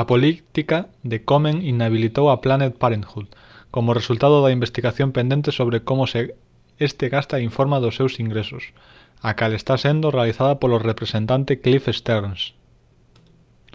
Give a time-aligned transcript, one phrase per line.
[0.00, 0.78] a política
[1.10, 3.28] de komen inhabilitou a planned parenthood
[3.74, 6.02] como resultado da investigación pendente sobre como
[6.88, 8.64] este gasta e informa dos seus ingresos
[9.28, 12.40] a cal está sendo realizada polo representante cliff stearns